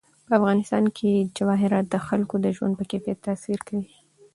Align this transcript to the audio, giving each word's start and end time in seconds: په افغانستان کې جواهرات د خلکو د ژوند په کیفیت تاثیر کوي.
په 0.27 0.31
افغانستان 0.39 0.83
کې 0.97 1.11
جواهرات 1.37 1.85
د 1.89 1.95
خلکو 2.07 2.35
د 2.41 2.47
ژوند 2.55 2.73
په 2.79 2.83
کیفیت 2.91 3.17
تاثیر 3.27 3.59
کوي. 3.67 3.91